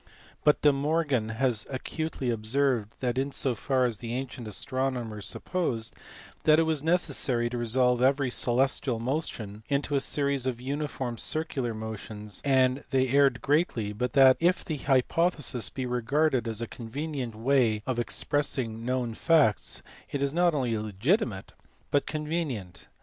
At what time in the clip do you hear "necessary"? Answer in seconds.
6.81-7.51